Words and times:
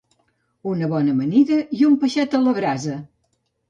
Una 0.71 0.89
bona 0.95 1.15
amanida 1.17 1.61
i 1.83 1.87
un 1.93 2.01
peixet 2.07 2.37
a 2.37 2.45
la 2.51 2.59
brasa 2.63 3.03